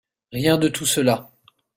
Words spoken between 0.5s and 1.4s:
de tout cela.